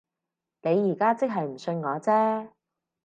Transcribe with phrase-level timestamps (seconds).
[0.03, 2.49] 你而家即係唔信我啫